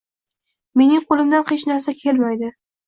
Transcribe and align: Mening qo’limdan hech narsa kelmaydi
Mening 0.81 1.05
qo’limdan 1.11 1.47
hech 1.53 1.69
narsa 1.75 1.99
kelmaydi 2.05 2.55